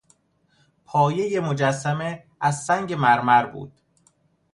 [0.85, 3.71] پایهی مجسمه از سنگ مرمر بود.